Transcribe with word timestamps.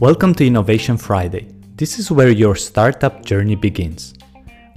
Welcome 0.00 0.34
to 0.36 0.46
Innovation 0.46 0.96
Friday. 0.96 1.48
This 1.76 1.98
is 1.98 2.10
where 2.10 2.30
your 2.30 2.56
startup 2.56 3.24
journey 3.24 3.54
begins. 3.54 4.14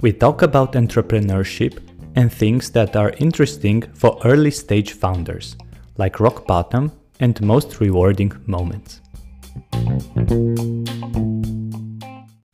We 0.00 0.12
talk 0.12 0.42
about 0.42 0.72
entrepreneurship 0.72 1.82
and 2.14 2.32
things 2.32 2.70
that 2.70 2.96
are 2.96 3.14
interesting 3.18 3.82
for 3.94 4.18
early 4.24 4.50
stage 4.50 4.92
founders, 4.92 5.56
like 5.96 6.20
rock 6.20 6.46
bottom 6.46 6.92
and 7.20 7.40
most 7.40 7.80
rewarding 7.80 8.32
moments. 8.46 9.00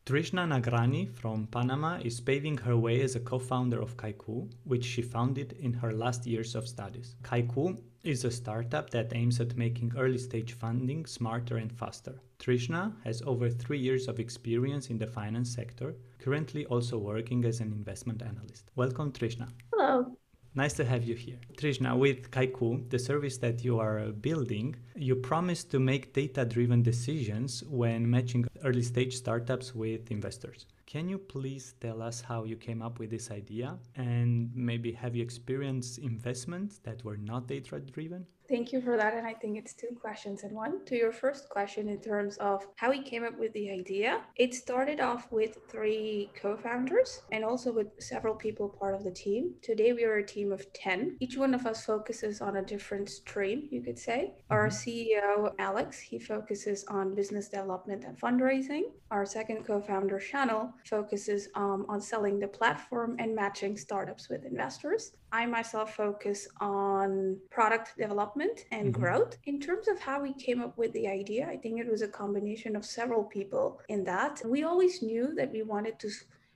Trishna 0.05 0.45
Nagrani 0.45 1.11
from 1.11 1.47
Panama 1.47 1.97
is 2.03 2.21
paving 2.21 2.57
her 2.59 2.77
way 2.77 3.01
as 3.01 3.15
a 3.15 3.19
co 3.19 3.39
founder 3.39 3.81
of 3.81 3.97
Kaiku, 3.97 4.47
which 4.63 4.85
she 4.85 5.01
founded 5.01 5.53
in 5.53 5.73
her 5.73 5.93
last 5.93 6.27
years 6.27 6.53
of 6.53 6.67
studies. 6.67 7.15
Kaiku 7.23 7.81
is 8.03 8.23
a 8.23 8.29
startup 8.29 8.91
that 8.91 9.15
aims 9.15 9.39
at 9.39 9.57
making 9.57 9.93
early 9.97 10.19
stage 10.19 10.53
funding 10.53 11.07
smarter 11.07 11.57
and 11.57 11.71
faster. 11.71 12.21
Trishna 12.37 12.93
has 13.03 13.23
over 13.23 13.49
three 13.49 13.79
years 13.79 14.07
of 14.07 14.19
experience 14.19 14.91
in 14.91 14.99
the 14.99 15.07
finance 15.07 15.49
sector, 15.49 15.95
currently 16.19 16.67
also 16.67 16.99
working 16.99 17.43
as 17.43 17.59
an 17.59 17.71
investment 17.71 18.21
analyst. 18.21 18.69
Welcome, 18.75 19.11
Trishna. 19.11 19.49
Hello. 19.73 20.15
Nice 20.57 20.71
to 20.75 20.85
have 20.85 21.03
you 21.03 21.15
here. 21.15 21.37
Trishna, 21.57 21.97
with 21.97 22.31
Kaiku, 22.31 22.89
the 22.89 22.97
service 22.97 23.37
that 23.39 23.65
you 23.65 23.77
are 23.77 23.99
uh, 23.99 24.07
building, 24.11 24.73
you 24.95 25.13
promise 25.17 25.65
to 25.65 25.79
make 25.81 26.13
data 26.13 26.45
driven 26.45 26.81
decisions 26.81 27.61
when 27.69 28.09
matching 28.09 28.45
early 28.63 28.81
stage 28.81 29.17
startups 29.17 29.75
with 29.75 30.09
investors. 30.11 30.65
Can 30.85 31.09
you 31.09 31.17
please 31.17 31.73
tell 31.81 32.01
us 32.01 32.21
how 32.21 32.43
you 32.43 32.55
came 32.55 32.83
up 32.83 32.99
with 32.99 33.09
this 33.09 33.31
idea 33.31 33.79
and 33.95 34.51
maybe 34.53 34.91
have 34.91 35.15
you 35.15 35.23
experienced 35.23 35.97
investments 35.97 36.77
that 36.83 37.03
were 37.03 37.17
not 37.17 37.47
data 37.47 37.79
driven? 37.79 38.27
Thank 38.47 38.71
you 38.71 38.81
for 38.81 38.95
that. 38.95 39.15
And 39.15 39.25
I 39.25 39.33
think 39.33 39.57
it's 39.57 39.73
two 39.73 39.97
questions 39.99 40.43
in 40.43 40.53
one. 40.53 40.85
To 40.85 40.95
your 40.95 41.11
first 41.11 41.49
question, 41.49 41.89
in 41.89 41.99
terms 41.99 42.37
of 42.37 42.67
how 42.75 42.91
we 42.91 43.01
came 43.01 43.23
up 43.23 43.39
with 43.39 43.51
the 43.53 43.71
idea, 43.71 44.21
it 44.35 44.53
started 44.53 44.99
off 44.99 45.31
with 45.31 45.57
three 45.67 46.29
co 46.39 46.55
founders 46.55 47.21
and 47.31 47.43
also 47.43 47.71
with 47.71 47.87
several 47.99 48.35
people 48.35 48.69
part 48.69 48.93
of 48.93 49.03
the 49.03 49.11
team. 49.11 49.55
Today, 49.63 49.93
we 49.93 50.03
are 50.03 50.17
a 50.17 50.25
team 50.25 50.51
of 50.51 50.71
10. 50.73 51.17
Each 51.19 51.37
one 51.37 51.55
of 51.55 51.65
us 51.65 51.85
focuses 51.85 52.39
on 52.39 52.57
a 52.57 52.61
different 52.61 53.09
stream, 53.09 53.67
you 53.71 53.81
could 53.81 53.97
say. 53.97 54.35
Our 54.51 54.67
mm-hmm. 54.67 54.89
CEO, 54.89 55.53
Alex, 55.57 55.99
he 55.99 56.19
focuses 56.19 56.85
on 56.87 57.15
business 57.15 57.49
development 57.49 58.03
and 58.03 58.19
fundraising. 58.19 58.83
Our 59.09 59.25
second 59.25 59.65
co 59.65 59.81
founder, 59.81 60.19
Channel, 60.19 60.71
focuses 60.85 61.49
um, 61.55 61.85
on 61.89 62.01
selling 62.01 62.39
the 62.39 62.47
platform 62.47 63.15
and 63.19 63.35
matching 63.35 63.77
startups 63.77 64.29
with 64.29 64.45
investors. 64.45 65.13
I 65.31 65.45
myself 65.45 65.95
focus 65.95 66.47
on 66.59 67.37
product 67.49 67.97
development 67.97 68.65
and 68.71 68.93
mm-hmm. 68.93 69.01
growth. 69.01 69.37
In 69.45 69.59
terms 69.59 69.87
of 69.87 69.99
how 69.99 70.21
we 70.21 70.33
came 70.33 70.61
up 70.61 70.77
with 70.77 70.93
the 70.93 71.07
idea, 71.07 71.47
I 71.47 71.57
think 71.57 71.79
it 71.79 71.89
was 71.89 72.01
a 72.01 72.07
combination 72.07 72.75
of 72.75 72.85
several 72.85 73.23
people 73.23 73.81
in 73.89 74.03
that. 74.05 74.41
We 74.45 74.63
always 74.63 75.01
knew 75.01 75.33
that 75.35 75.51
we 75.51 75.63
wanted 75.63 75.99
to 75.99 76.09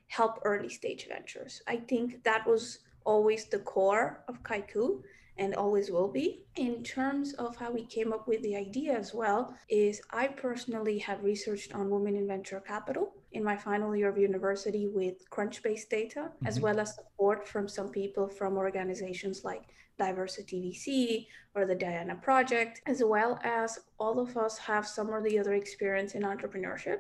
help 0.08 0.40
early 0.44 0.70
stage 0.70 1.08
ventures. 1.08 1.62
I 1.68 1.78
think 1.78 2.24
that 2.24 2.46
was 2.48 2.80
always 3.06 3.46
the 3.46 3.60
core 3.60 4.24
of 4.28 4.44
Kaiku 4.44 5.02
and 5.40 5.56
always 5.56 5.90
will 5.90 6.12
be. 6.12 6.44
In 6.58 6.84
terms 6.84 7.34
of 7.34 7.56
how 7.56 7.72
we 7.72 7.86
came 7.86 8.12
up 8.12 8.28
with 8.28 8.42
the 8.44 8.56
idea 8.56 8.98
as 8.98 9.14
well, 9.14 9.56
is 9.70 10.02
I 10.12 10.28
personally 10.28 10.98
had 11.00 11.24
researched 11.24 11.74
on 11.74 11.90
women 11.90 12.16
in 12.16 12.28
venture 12.28 12.60
capital 12.60 13.14
in 13.32 13.44
my 13.44 13.56
final 13.56 13.96
year 13.96 14.10
of 14.10 14.18
university 14.18 14.88
with 14.88 15.30
Crunchbase 15.30 15.88
data, 15.90 16.20
mm-hmm. 16.20 16.48
as 16.48 16.60
well 16.60 16.80
as 16.80 16.96
support 16.96 17.48
from 17.48 17.68
some 17.68 17.90
people 17.90 18.28
from 18.28 18.58
organizations 18.58 19.44
like 19.44 19.64
Diversity 19.98 20.62
VC 20.62 21.28
or 21.56 21.66
the 21.66 21.76
Diana 21.76 22.16
Project, 22.16 22.82
as 22.86 23.04
well 23.04 23.40
as 23.44 23.80
all 24.00 24.20
of 24.20 24.38
us 24.38 24.58
have 24.58 24.88
some 24.88 25.10
or 25.10 25.22
the 25.22 25.38
other 25.38 25.54
experience 25.54 26.16
in 26.16 26.24
entrepreneurship. 26.24 27.00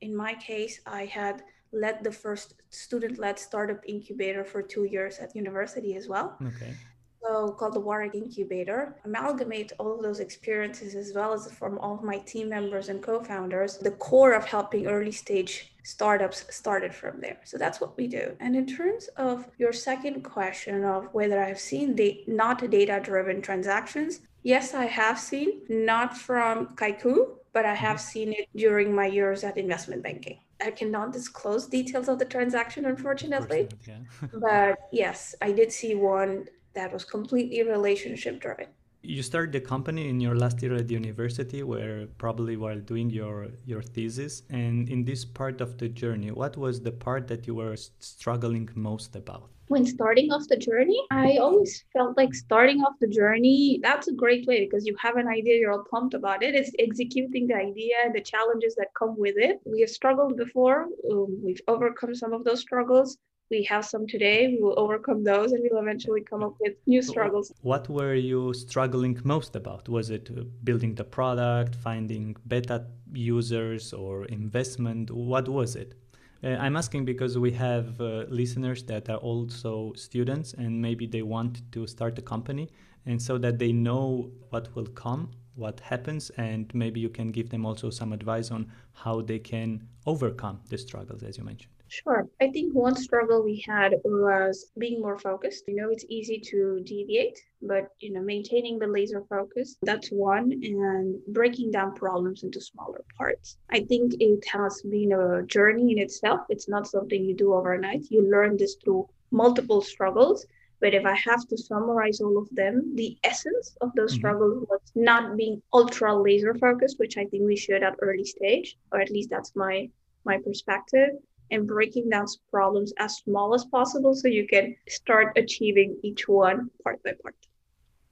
In 0.00 0.14
my 0.14 0.34
case, 0.34 0.80
I 0.86 1.04
had 1.06 1.42
led 1.72 2.02
the 2.02 2.10
first 2.10 2.54
student 2.70 3.18
led 3.18 3.38
startup 3.38 3.80
incubator 3.86 4.44
for 4.44 4.60
two 4.60 4.84
years 4.84 5.18
at 5.18 5.36
university 5.36 5.94
as 5.94 6.08
well. 6.08 6.36
Okay 6.44 6.74
so 7.22 7.52
called 7.52 7.74
the 7.74 7.80
Warwick 7.80 8.14
Incubator, 8.14 8.96
amalgamate 9.04 9.72
all 9.78 9.94
of 9.94 10.02
those 10.02 10.20
experiences 10.20 10.94
as 10.94 11.12
well 11.14 11.32
as 11.32 11.50
from 11.52 11.78
all 11.78 11.94
of 11.94 12.02
my 12.02 12.18
team 12.18 12.48
members 12.48 12.88
and 12.88 13.02
co-founders. 13.02 13.78
The 13.78 13.92
core 13.92 14.32
of 14.32 14.44
helping 14.44 14.86
early 14.86 15.12
stage 15.12 15.72
startups 15.82 16.44
started 16.50 16.94
from 16.94 17.20
there. 17.20 17.38
So 17.44 17.58
that's 17.58 17.80
what 17.80 17.96
we 17.96 18.06
do. 18.06 18.36
And 18.40 18.54
in 18.56 18.66
terms 18.66 19.08
of 19.16 19.46
your 19.58 19.72
second 19.72 20.22
question 20.22 20.84
of 20.84 21.08
whether 21.12 21.42
I've 21.42 21.60
seen 21.60 21.96
the 21.96 22.22
not 22.26 22.68
data 22.70 23.00
driven 23.02 23.42
transactions, 23.42 24.20
yes, 24.42 24.74
I 24.74 24.86
have 24.86 25.18
seen, 25.18 25.62
not 25.68 26.16
from 26.16 26.68
Kaiku, 26.76 27.36
but 27.52 27.64
I 27.64 27.74
have 27.74 27.96
mm-hmm. 27.96 28.12
seen 28.12 28.32
it 28.32 28.48
during 28.54 28.94
my 28.94 29.06
years 29.06 29.44
at 29.44 29.58
investment 29.58 30.02
banking. 30.02 30.38
I 30.62 30.70
cannot 30.70 31.12
disclose 31.12 31.66
details 31.66 32.08
of 32.08 32.18
the 32.18 32.24
transaction, 32.26 32.84
unfortunately. 32.84 33.68
Yeah. 33.88 33.98
but 34.34 34.78
yes, 34.92 35.34
I 35.40 35.52
did 35.52 35.72
see 35.72 35.94
one 35.94 36.46
that 36.80 36.92
was 36.92 37.04
completely 37.04 37.62
relationship 37.62 38.40
driven. 38.40 38.68
You 39.02 39.22
started 39.22 39.52
the 39.52 39.60
company 39.60 40.08
in 40.08 40.18
your 40.20 40.36
last 40.42 40.62
year 40.62 40.74
at 40.74 40.88
the 40.88 40.94
university, 40.94 41.62
where 41.62 42.06
probably 42.24 42.56
while 42.62 42.80
doing 42.92 43.08
your 43.20 43.36
your 43.70 43.82
thesis. 43.94 44.34
And 44.62 44.88
in 44.94 45.00
this 45.10 45.22
part 45.40 45.60
of 45.66 45.70
the 45.80 45.88
journey, 46.02 46.30
what 46.42 46.56
was 46.64 46.74
the 46.88 46.94
part 47.06 47.22
that 47.30 47.46
you 47.46 47.54
were 47.60 47.76
struggling 48.14 48.66
most 48.74 49.10
about? 49.22 49.48
When 49.74 49.86
starting 49.86 50.28
off 50.34 50.46
the 50.52 50.60
journey, 50.68 51.00
I 51.26 51.28
always 51.44 51.72
felt 51.96 52.12
like 52.20 52.34
starting 52.34 52.78
off 52.84 52.96
the 53.04 53.12
journey, 53.20 53.78
that's 53.86 54.08
a 54.12 54.16
great 54.22 54.44
way 54.50 54.58
because 54.64 54.84
you 54.88 54.96
have 55.06 55.16
an 55.22 55.28
idea, 55.38 55.58
you're 55.60 55.74
all 55.76 55.86
pumped 55.94 56.14
about 56.20 56.42
it. 56.46 56.52
It's 56.60 56.72
executing 56.86 57.44
the 57.50 57.58
idea, 57.68 57.96
and 58.04 58.12
the 58.18 58.24
challenges 58.32 58.74
that 58.78 58.98
come 59.00 59.14
with 59.24 59.36
it. 59.48 59.56
We 59.72 59.78
have 59.84 59.92
struggled 60.00 60.34
before, 60.44 60.78
um, 61.10 61.30
we've 61.46 61.64
overcome 61.74 62.14
some 62.22 62.32
of 62.38 62.42
those 62.46 62.62
struggles 62.66 63.10
we 63.50 63.64
have 63.64 63.84
some 63.84 64.06
today 64.06 64.48
we 64.48 64.62
will 64.62 64.78
overcome 64.78 65.24
those 65.24 65.52
and 65.52 65.60
we'll 65.68 65.82
eventually 65.82 66.20
come 66.20 66.42
up 66.42 66.54
with 66.60 66.74
new 66.86 67.02
struggles. 67.02 67.52
what 67.62 67.88
were 67.88 68.14
you 68.14 68.54
struggling 68.54 69.20
most 69.24 69.56
about? 69.56 69.88
Was 69.88 70.10
it 70.10 70.30
uh, 70.30 70.42
building 70.62 70.94
the 70.94 71.04
product 71.04 71.74
finding 71.74 72.36
beta 72.46 72.86
users 73.12 73.92
or 73.92 74.24
investment? 74.26 75.10
What 75.10 75.48
was 75.48 75.74
it? 75.76 75.94
Uh, 76.42 76.56
i'm 76.64 76.74
asking 76.74 77.04
because 77.04 77.36
we 77.36 77.50
have 77.50 78.00
uh, 78.00 78.24
listeners 78.30 78.82
that 78.84 79.10
are 79.10 79.18
also 79.18 79.92
students 79.94 80.54
and 80.54 80.80
maybe 80.80 81.06
they 81.06 81.20
want 81.20 81.60
to 81.70 81.86
start 81.86 82.18
a 82.18 82.22
company 82.22 82.66
and 83.04 83.20
so 83.20 83.36
that 83.36 83.58
they 83.58 83.72
know 83.72 84.30
what 84.48 84.74
will 84.74 84.86
come 84.86 85.30
what 85.54 85.80
happens 85.80 86.30
and 86.38 86.74
maybe 86.74 86.98
you 86.98 87.10
can 87.10 87.30
give 87.30 87.50
them 87.50 87.66
also 87.66 87.90
some 87.90 88.14
advice 88.14 88.50
on 88.50 88.66
how 88.94 89.20
they 89.20 89.38
can 89.38 89.86
overcome 90.06 90.58
the 90.70 90.78
struggles 90.78 91.22
as 91.22 91.36
you 91.36 91.44
mentioned 91.44 91.79
Sure. 91.90 92.28
I 92.40 92.48
think 92.52 92.72
one 92.72 92.94
struggle 92.94 93.42
we 93.42 93.64
had 93.66 93.96
was 94.04 94.70
being 94.78 95.00
more 95.00 95.18
focused. 95.18 95.64
You 95.66 95.74
know, 95.74 95.90
it's 95.90 96.04
easy 96.08 96.38
to 96.38 96.80
deviate, 96.84 97.36
but 97.62 97.88
you 97.98 98.12
know, 98.12 98.22
maintaining 98.22 98.78
the 98.78 98.86
laser 98.86 99.24
focus, 99.28 99.76
that's 99.82 100.08
one, 100.10 100.52
and 100.52 101.20
breaking 101.26 101.72
down 101.72 101.96
problems 101.96 102.44
into 102.44 102.60
smaller 102.60 103.02
parts. 103.16 103.58
I 103.70 103.80
think 103.80 104.14
it 104.20 104.44
has 104.52 104.82
been 104.82 105.10
a 105.12 105.42
journey 105.42 105.90
in 105.90 105.98
itself. 105.98 106.42
It's 106.48 106.68
not 106.68 106.86
something 106.86 107.24
you 107.24 107.34
do 107.34 107.54
overnight. 107.54 108.06
You 108.08 108.22
learn 108.22 108.56
this 108.56 108.76
through 108.76 109.08
multiple 109.32 109.80
struggles. 109.80 110.46
But 110.78 110.94
if 110.94 111.04
I 111.04 111.16
have 111.16 111.46
to 111.48 111.58
summarize 111.58 112.20
all 112.20 112.38
of 112.38 112.48
them, 112.52 112.94
the 112.94 113.18
essence 113.24 113.76
of 113.80 113.92
those 113.96 114.12
mm-hmm. 114.12 114.20
struggles 114.20 114.66
was 114.70 114.80
not 114.94 115.36
being 115.36 115.60
ultra 115.72 116.16
laser 116.16 116.54
focused, 116.54 117.00
which 117.00 117.18
I 117.18 117.24
think 117.26 117.42
we 117.46 117.56
should 117.56 117.82
at 117.82 117.96
early 118.00 118.24
stage, 118.24 118.78
or 118.92 119.00
at 119.00 119.10
least 119.10 119.28
that's 119.28 119.56
my 119.56 119.90
my 120.24 120.38
perspective 120.38 121.10
and 121.50 121.66
breaking 121.66 122.08
down 122.08 122.26
problems 122.50 122.92
as 122.98 123.16
small 123.18 123.54
as 123.54 123.64
possible 123.66 124.14
so 124.14 124.28
you 124.28 124.46
can 124.46 124.74
start 124.88 125.36
achieving 125.36 125.98
each 126.02 126.28
one 126.28 126.70
part 126.82 127.02
by 127.02 127.12
part. 127.22 127.36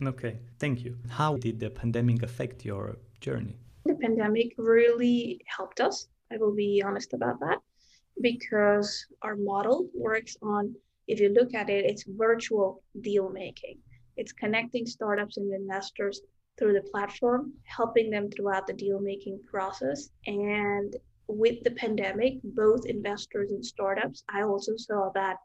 Okay, 0.05 0.39
thank 0.59 0.85
you. 0.85 0.97
How 1.09 1.37
did 1.37 1.59
the 1.59 1.71
pandemic 1.71 2.23
affect 2.23 2.65
your 2.65 2.99
journey? 3.21 3.57
The 3.85 3.95
pandemic 3.95 4.55
really 4.57 5.41
helped 5.47 5.81
us. 5.81 6.09
I 6.33 6.37
will 6.37 6.55
be 6.55 6.83
honest 6.85 7.15
about 7.15 7.41
that 7.41 7.59
because 8.21 9.07
our 9.23 9.37
model 9.37 9.89
works 9.95 10.37
on, 10.43 10.75
if 11.07 11.21
you 11.21 11.31
look 11.31 11.55
at 11.55 11.71
it, 11.71 11.85
it's 11.85 12.05
virtual 12.07 12.83
deal 13.01 13.31
making. 13.31 13.79
It's 14.17 14.33
connecting 14.33 14.85
startups 14.87 15.37
and 15.37 15.53
investors 15.53 16.21
through 16.59 16.75
the 16.75 16.83
platform, 16.91 17.53
helping 17.65 18.11
them 18.11 18.31
throughout 18.31 18.67
the 18.67 18.73
deal 18.73 19.01
making 19.01 19.41
process. 19.51 20.11
And 20.27 20.95
with 21.29 21.63
the 21.63 21.71
pandemic, 21.73 22.35
both 22.43 22.87
investors 22.87 23.51
and 23.51 23.65
startups, 23.65 24.25
I 24.33 24.43
also 24.43 24.77
saw 24.77 25.11
that 25.15 25.37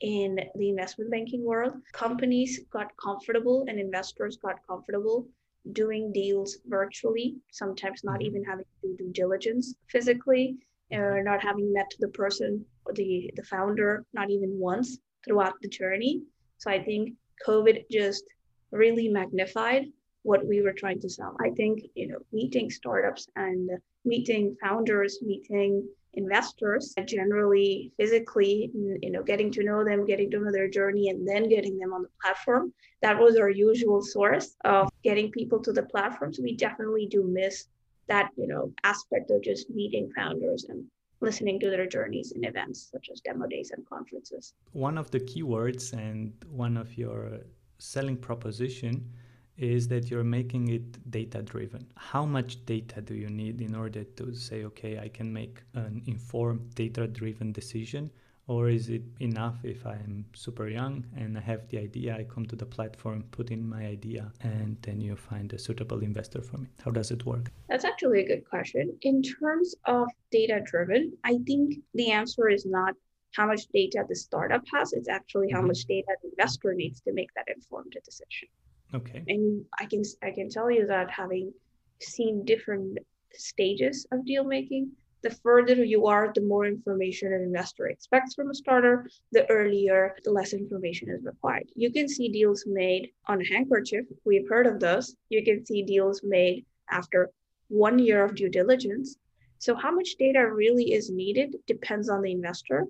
in 0.00 0.38
the 0.56 0.70
investment 0.70 1.10
banking 1.10 1.44
world, 1.44 1.74
companies 1.92 2.60
got 2.70 2.96
comfortable 2.96 3.64
and 3.68 3.78
investors 3.78 4.38
got 4.42 4.56
comfortable 4.68 5.26
doing 5.72 6.12
deals 6.12 6.58
virtually, 6.66 7.36
sometimes 7.50 8.04
not 8.04 8.16
mm-hmm. 8.16 8.26
even 8.26 8.44
having 8.44 8.64
to 8.82 8.88
do 8.88 8.96
due 8.96 9.12
diligence 9.12 9.74
physically, 9.88 10.56
or 10.92 11.22
not 11.22 11.42
having 11.42 11.72
met 11.72 11.90
the 11.98 12.08
person 12.08 12.64
or 12.84 12.92
the, 12.92 13.30
the 13.36 13.42
founder 13.42 14.04
not 14.12 14.30
even 14.30 14.58
once 14.58 14.98
throughout 15.24 15.54
the 15.60 15.68
journey. 15.68 16.22
So 16.58 16.70
I 16.70 16.82
think 16.82 17.14
COVID 17.46 17.84
just 17.90 18.24
really 18.70 19.08
magnified 19.08 19.86
what 20.26 20.44
we 20.44 20.60
were 20.60 20.72
trying 20.72 21.00
to 21.00 21.08
sell. 21.08 21.36
I 21.40 21.50
think, 21.50 21.84
you 21.94 22.08
know, 22.08 22.18
meeting 22.32 22.68
startups 22.70 23.28
and 23.36 23.70
meeting 24.04 24.56
founders, 24.60 25.18
meeting 25.22 25.86
investors 26.16 26.94
generally 27.04 27.92
physically 27.98 28.70
you 28.74 29.10
know 29.10 29.22
getting 29.22 29.50
to 29.52 29.62
know 29.62 29.84
them 29.84 30.06
getting 30.06 30.30
to 30.30 30.38
know 30.40 30.50
their 30.50 30.66
journey 30.66 31.10
and 31.10 31.28
then 31.28 31.46
getting 31.46 31.76
them 31.78 31.92
on 31.92 32.02
the 32.02 32.08
platform 32.22 32.72
that 33.02 33.18
was 33.18 33.36
our 33.36 33.50
usual 33.50 34.00
source 34.00 34.56
of 34.64 34.88
getting 35.04 35.30
people 35.30 35.60
to 35.60 35.72
the 35.72 35.82
platform 35.82 36.32
so 36.32 36.42
we 36.42 36.56
definitely 36.56 37.06
do 37.06 37.22
miss 37.22 37.66
that 38.08 38.30
you 38.36 38.46
know 38.46 38.72
aspect 38.84 39.30
of 39.30 39.42
just 39.42 39.68
meeting 39.68 40.10
founders 40.16 40.64
and 40.70 40.82
listening 41.20 41.60
to 41.60 41.68
their 41.68 41.86
journeys 41.86 42.32
in 42.32 42.44
events 42.44 42.88
such 42.90 43.10
as 43.12 43.20
demo 43.20 43.46
days 43.46 43.70
and 43.76 43.86
conferences 43.86 44.54
one 44.72 44.96
of 44.96 45.10
the 45.10 45.20
keywords 45.20 45.92
and 45.92 46.32
one 46.48 46.78
of 46.78 46.96
your 46.96 47.40
selling 47.78 48.16
proposition 48.16 49.06
is 49.58 49.88
that 49.88 50.10
you're 50.10 50.24
making 50.24 50.68
it 50.68 51.10
data 51.10 51.42
driven. 51.42 51.86
How 51.96 52.24
much 52.24 52.64
data 52.66 53.00
do 53.00 53.14
you 53.14 53.28
need 53.28 53.60
in 53.60 53.74
order 53.74 54.04
to 54.04 54.34
say, 54.34 54.64
okay, 54.64 54.98
I 54.98 55.08
can 55.08 55.32
make 55.32 55.62
an 55.74 56.02
informed 56.06 56.74
data 56.74 57.06
driven 57.06 57.52
decision? 57.52 58.10
Or 58.48 58.68
is 58.68 58.90
it 58.90 59.02
enough 59.18 59.56
if 59.64 59.84
I'm 59.84 60.24
super 60.32 60.68
young 60.68 61.04
and 61.16 61.36
I 61.36 61.40
have 61.40 61.68
the 61.68 61.78
idea, 61.78 62.16
I 62.16 62.22
come 62.22 62.46
to 62.46 62.54
the 62.54 62.66
platform, 62.66 63.24
put 63.32 63.50
in 63.50 63.68
my 63.68 63.84
idea, 63.84 64.30
and 64.40 64.76
then 64.82 65.00
you 65.00 65.16
find 65.16 65.52
a 65.52 65.58
suitable 65.58 66.00
investor 66.00 66.42
for 66.42 66.58
me? 66.58 66.68
How 66.84 66.92
does 66.92 67.10
it 67.10 67.26
work? 67.26 67.50
That's 67.68 67.84
actually 67.84 68.20
a 68.20 68.28
good 68.28 68.48
question. 68.48 68.96
In 69.02 69.20
terms 69.20 69.74
of 69.86 70.06
data 70.30 70.60
driven, 70.64 71.12
I 71.24 71.38
think 71.44 71.74
the 71.94 72.12
answer 72.12 72.48
is 72.48 72.64
not 72.64 72.94
how 73.32 73.46
much 73.48 73.66
data 73.74 74.04
the 74.08 74.14
startup 74.14 74.62
has, 74.72 74.92
it's 74.92 75.08
actually 75.08 75.50
how 75.50 75.58
mm-hmm. 75.58 75.68
much 75.68 75.84
data 75.86 76.06
the 76.22 76.30
investor 76.30 76.72
needs 76.72 77.00
to 77.00 77.12
make 77.12 77.30
that 77.34 77.48
informed 77.54 77.96
decision. 78.04 78.48
Okay. 78.94 79.22
And 79.28 79.64
I 79.80 79.86
can 79.86 80.02
I 80.22 80.30
can 80.30 80.48
tell 80.48 80.70
you 80.70 80.86
that 80.86 81.10
having 81.10 81.52
seen 82.00 82.44
different 82.44 82.98
stages 83.32 84.06
of 84.12 84.24
deal 84.24 84.44
making, 84.44 84.92
the 85.22 85.30
further 85.30 85.84
you 85.84 86.06
are, 86.06 86.32
the 86.32 86.40
more 86.40 86.66
information 86.66 87.32
an 87.32 87.42
investor 87.42 87.88
expects 87.88 88.34
from 88.34 88.50
a 88.50 88.54
starter, 88.54 89.08
the 89.32 89.48
earlier, 89.50 90.16
the 90.24 90.30
less 90.30 90.52
information 90.52 91.10
is 91.10 91.24
required. 91.24 91.68
You 91.74 91.90
can 91.90 92.08
see 92.08 92.28
deals 92.28 92.64
made 92.66 93.10
on 93.26 93.40
a 93.40 93.46
handkerchief. 93.46 94.04
We've 94.24 94.48
heard 94.48 94.66
of 94.66 94.78
those. 94.78 95.16
You 95.28 95.42
can 95.44 95.66
see 95.66 95.82
deals 95.82 96.22
made 96.22 96.64
after 96.90 97.30
one 97.68 97.98
year 97.98 98.24
of 98.24 98.36
due 98.36 98.48
diligence. 98.48 99.16
So, 99.58 99.74
how 99.74 99.90
much 99.90 100.16
data 100.16 100.48
really 100.52 100.92
is 100.92 101.10
needed 101.10 101.56
depends 101.66 102.08
on 102.08 102.22
the 102.22 102.30
investor. 102.30 102.86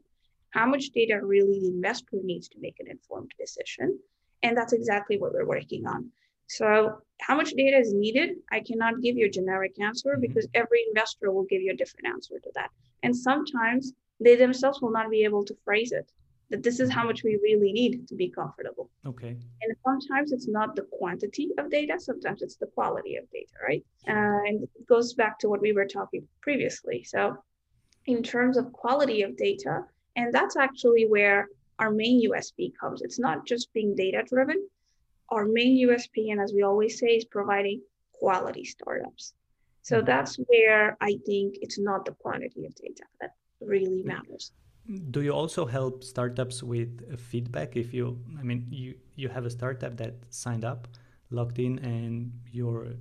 How 0.50 0.66
much 0.66 0.90
data 0.90 1.20
really 1.22 1.60
the 1.60 1.68
investor 1.68 2.18
needs 2.22 2.48
to 2.48 2.58
make 2.60 2.80
an 2.80 2.88
informed 2.88 3.32
decision. 3.38 3.98
And 4.42 4.56
that's 4.56 4.72
exactly 4.72 5.18
what 5.18 5.32
we're 5.32 5.46
working 5.46 5.86
on. 5.86 6.10
So, 6.48 7.00
how 7.20 7.34
much 7.36 7.52
data 7.52 7.78
is 7.78 7.92
needed? 7.92 8.36
I 8.52 8.60
cannot 8.60 9.00
give 9.00 9.16
you 9.16 9.26
a 9.26 9.30
generic 9.30 9.80
answer 9.80 10.10
mm-hmm. 10.10 10.20
because 10.20 10.46
every 10.54 10.84
investor 10.88 11.32
will 11.32 11.44
give 11.44 11.62
you 11.62 11.72
a 11.72 11.76
different 11.76 12.06
answer 12.06 12.38
to 12.38 12.50
that. 12.54 12.70
And 13.02 13.16
sometimes 13.16 13.92
they 14.20 14.36
themselves 14.36 14.80
will 14.80 14.92
not 14.92 15.10
be 15.10 15.24
able 15.24 15.44
to 15.44 15.56
phrase 15.64 15.92
it 15.92 16.10
that 16.50 16.62
this 16.62 16.78
is 16.80 16.90
how 16.90 17.04
much 17.04 17.24
we 17.24 17.38
really 17.42 17.72
need 17.72 18.06
to 18.08 18.14
be 18.14 18.28
comfortable. 18.28 18.88
Okay. 19.04 19.36
And 19.62 19.76
sometimes 19.84 20.32
it's 20.32 20.46
not 20.46 20.76
the 20.76 20.86
quantity 20.92 21.50
of 21.58 21.70
data, 21.70 21.98
sometimes 21.98 22.42
it's 22.42 22.56
the 22.56 22.66
quality 22.66 23.16
of 23.16 23.28
data, 23.30 23.52
right? 23.66 23.84
and 24.06 24.62
it 24.62 24.86
goes 24.86 25.14
back 25.14 25.38
to 25.40 25.48
what 25.48 25.60
we 25.60 25.72
were 25.72 25.86
talking 25.86 26.26
previously. 26.40 27.02
So, 27.02 27.36
in 28.06 28.22
terms 28.22 28.56
of 28.56 28.72
quality 28.72 29.22
of 29.22 29.36
data, 29.36 29.82
and 30.14 30.32
that's 30.32 30.56
actually 30.56 31.06
where 31.06 31.48
our 31.78 31.90
main 31.90 32.28
USP 32.30 32.72
comes. 32.80 33.02
It's 33.02 33.18
not 33.18 33.46
just 33.46 33.72
being 33.72 33.94
data 33.94 34.22
driven. 34.26 34.68
Our 35.30 35.44
main 35.46 35.76
USP, 35.88 36.30
and 36.30 36.40
as 36.40 36.52
we 36.54 36.62
always 36.62 36.98
say, 36.98 37.08
is 37.08 37.24
providing 37.24 37.82
quality 38.12 38.64
startups. 38.64 39.34
So 39.82 39.96
mm-hmm. 39.96 40.06
that's 40.06 40.36
where 40.48 40.96
I 41.00 41.18
think 41.26 41.58
it's 41.60 41.78
not 41.78 42.04
the 42.04 42.12
quantity 42.12 42.64
of 42.66 42.74
data 42.74 43.04
that 43.20 43.32
really 43.60 44.00
mm-hmm. 44.00 44.08
matters. 44.08 44.52
Do 45.10 45.20
you 45.20 45.32
also 45.32 45.66
help 45.66 46.04
startups 46.04 46.62
with 46.62 47.18
feedback? 47.18 47.76
If 47.76 47.92
you, 47.92 48.20
I 48.38 48.42
mean, 48.42 48.66
you 48.70 48.94
you 49.16 49.28
have 49.28 49.44
a 49.44 49.50
startup 49.50 49.96
that 49.96 50.14
signed 50.30 50.64
up, 50.64 50.86
logged 51.30 51.58
in, 51.58 51.80
and 51.80 52.32
your 52.52 52.94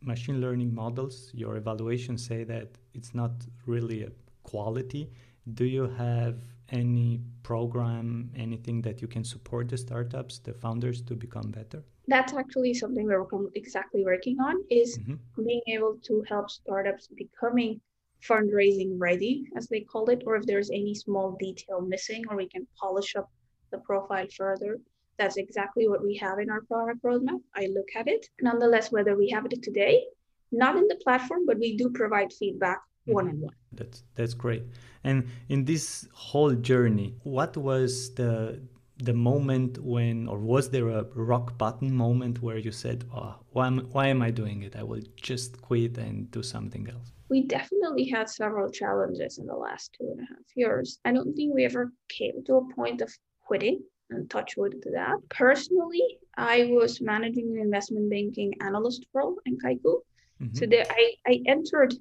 machine 0.00 0.40
learning 0.40 0.74
models, 0.74 1.30
your 1.34 1.56
evaluations 1.56 2.24
say 2.24 2.44
that 2.44 2.68
it's 2.94 3.14
not 3.14 3.32
really 3.66 4.02
a 4.04 4.10
quality. 4.44 5.10
Do 5.54 5.64
you 5.64 5.88
have 5.98 6.36
any 6.70 7.20
program, 7.42 8.30
anything 8.36 8.82
that 8.82 9.00
you 9.00 9.08
can 9.08 9.24
support 9.24 9.68
the 9.68 9.76
startups, 9.76 10.38
the 10.38 10.52
founders 10.54 11.00
to 11.02 11.14
become 11.14 11.50
better? 11.50 11.84
That's 12.08 12.34
actually 12.34 12.74
something 12.74 13.06
we're 13.06 13.26
exactly 13.54 14.04
working 14.04 14.38
on 14.40 14.56
is 14.70 14.98
mm-hmm. 14.98 15.44
being 15.44 15.62
able 15.68 15.98
to 16.04 16.24
help 16.28 16.50
startups 16.50 17.08
becoming 17.08 17.80
fundraising 18.22 18.94
ready, 18.98 19.44
as 19.56 19.68
they 19.68 19.80
call 19.80 20.08
it, 20.10 20.22
or 20.26 20.36
if 20.36 20.46
there's 20.46 20.70
any 20.70 20.94
small 20.94 21.36
detail 21.38 21.80
missing 21.80 22.24
or 22.28 22.36
we 22.36 22.48
can 22.48 22.66
polish 22.80 23.16
up 23.16 23.30
the 23.70 23.78
profile 23.78 24.26
further. 24.36 24.78
That's 25.18 25.36
exactly 25.36 25.88
what 25.88 26.04
we 26.04 26.16
have 26.16 26.38
in 26.38 26.50
our 26.50 26.62
product 26.62 27.02
roadmap. 27.02 27.40
I 27.54 27.66
look 27.66 27.88
at 27.96 28.08
it. 28.08 28.26
Nonetheless, 28.40 28.92
whether 28.92 29.16
we 29.16 29.30
have 29.30 29.46
it 29.46 29.62
today, 29.62 30.04
not 30.52 30.76
in 30.76 30.86
the 30.88 31.00
platform, 31.02 31.46
but 31.46 31.58
we 31.58 31.76
do 31.76 31.90
provide 31.90 32.32
feedback 32.32 32.82
one 33.14 33.28
on 33.28 33.40
one. 33.40 33.54
That's 33.72 34.02
that's 34.14 34.34
great. 34.34 34.64
And 35.04 35.28
in 35.48 35.64
this 35.64 36.08
whole 36.12 36.54
journey, 36.54 37.14
what 37.22 37.56
was 37.56 38.14
the 38.14 38.60
the 38.98 39.12
moment 39.12 39.78
when, 39.82 40.26
or 40.26 40.38
was 40.38 40.70
there 40.70 40.88
a 40.88 41.04
rock 41.14 41.58
bottom 41.58 41.94
moment 41.94 42.42
where 42.42 42.56
you 42.56 42.72
said, 42.72 43.04
"Oh, 43.14 43.34
why 43.50 43.66
am, 43.66 43.78
why 43.92 44.06
am 44.08 44.22
I 44.22 44.30
doing 44.30 44.62
it? 44.62 44.74
I 44.74 44.82
will 44.82 45.02
just 45.16 45.60
quit 45.60 45.98
and 45.98 46.30
do 46.30 46.42
something 46.42 46.88
else." 46.88 47.12
We 47.28 47.42
definitely 47.42 48.04
had 48.04 48.28
several 48.30 48.70
challenges 48.70 49.38
in 49.38 49.46
the 49.46 49.56
last 49.56 49.94
two 49.98 50.08
and 50.12 50.20
a 50.20 50.26
half 50.32 50.46
years. 50.54 50.98
I 51.04 51.12
don't 51.12 51.34
think 51.34 51.54
we 51.54 51.64
ever 51.64 51.92
came 52.08 52.42
to 52.44 52.54
a 52.56 52.74
point 52.74 53.02
of 53.02 53.12
quitting 53.44 53.80
and 54.10 54.30
touch 54.30 54.56
wood 54.56 54.80
to 54.82 54.90
that. 54.92 55.16
Personally, 55.28 56.18
I 56.36 56.68
was 56.70 57.00
managing 57.00 57.50
an 57.52 57.58
investment 57.58 58.08
banking 58.08 58.52
analyst 58.60 59.06
role 59.12 59.36
in 59.46 59.58
Kaiku. 59.58 59.96
Mm-hmm. 60.40 60.54
So 60.54 60.66
there, 60.66 60.86
I, 60.88 61.14
I 61.26 61.42
entered 61.46 61.94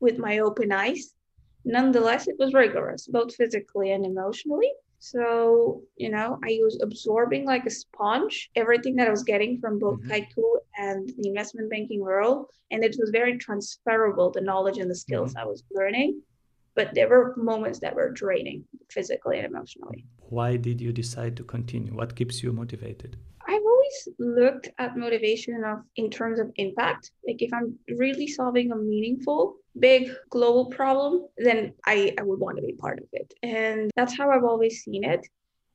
with 0.00 0.18
my 0.18 0.38
open 0.38 0.72
eyes. 0.72 1.14
Nonetheless, 1.64 2.28
it 2.28 2.36
was 2.38 2.54
rigorous, 2.54 3.06
both 3.06 3.34
physically 3.34 3.92
and 3.92 4.04
emotionally. 4.04 4.70
So, 5.00 5.82
you 5.96 6.10
know, 6.10 6.38
I 6.44 6.58
was 6.62 6.80
absorbing 6.82 7.44
like 7.44 7.66
a 7.66 7.70
sponge 7.70 8.50
everything 8.56 8.96
that 8.96 9.06
I 9.06 9.10
was 9.10 9.22
getting 9.22 9.60
from 9.60 9.78
both 9.78 10.00
mm-hmm. 10.00 10.10
Kaiku 10.10 10.44
and 10.76 11.08
the 11.16 11.28
investment 11.28 11.70
banking 11.70 12.00
world. 12.00 12.46
And 12.70 12.84
it 12.84 12.96
was 12.98 13.10
very 13.10 13.38
transferable, 13.38 14.30
the 14.30 14.40
knowledge 14.40 14.78
and 14.78 14.90
the 14.90 14.96
skills 14.96 15.30
mm-hmm. 15.34 15.46
I 15.46 15.50
was 15.50 15.62
learning. 15.70 16.20
But 16.74 16.94
there 16.94 17.08
were 17.08 17.34
moments 17.36 17.80
that 17.80 17.94
were 17.94 18.10
draining 18.10 18.64
physically 18.90 19.38
and 19.38 19.46
emotionally. 19.46 20.04
Why 20.18 20.56
did 20.56 20.80
you 20.80 20.92
decide 20.92 21.36
to 21.36 21.44
continue? 21.44 21.92
What 21.94 22.14
keeps 22.14 22.42
you 22.42 22.52
motivated? 22.52 23.16
Always 23.88 24.08
looked 24.18 24.68
at 24.78 24.96
motivation 24.96 25.64
of 25.64 25.78
in 25.96 26.10
terms 26.10 26.38
of 26.40 26.50
impact. 26.56 27.10
Like 27.26 27.42
if 27.42 27.52
I'm 27.52 27.78
really 27.96 28.26
solving 28.26 28.72
a 28.72 28.76
meaningful 28.76 29.56
big 29.78 30.10
global 30.30 30.66
problem, 30.66 31.26
then 31.36 31.74
I, 31.86 32.14
I 32.18 32.22
would 32.22 32.40
want 32.40 32.56
to 32.56 32.62
be 32.62 32.72
part 32.72 32.98
of 32.98 33.06
it. 33.12 33.32
And 33.42 33.90
that's 33.96 34.16
how 34.16 34.30
I've 34.30 34.44
always 34.44 34.82
seen 34.82 35.04
it. 35.04 35.26